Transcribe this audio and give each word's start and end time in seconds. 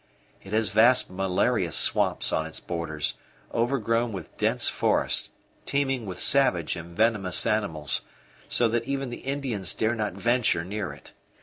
It 0.41 0.51
has 0.51 0.69
vast 0.69 1.11
malarious 1.11 1.75
swamps 1.75 2.33
on 2.33 2.47
its 2.47 2.59
borders, 2.59 3.19
overgrown 3.53 4.11
with 4.13 4.35
dense 4.35 4.67
forest, 4.67 5.29
teeming 5.67 6.07
with 6.07 6.17
savage 6.19 6.75
and 6.75 6.97
venomous 6.97 7.45
animals, 7.45 8.01
so 8.49 8.67
that 8.69 8.85
even 8.85 9.11
the 9.11 9.17
Indians 9.17 9.75
dare 9.75 9.93
not 9.93 10.13
venture 10.13 10.63
near 10.63 10.91
it. 10.91 11.13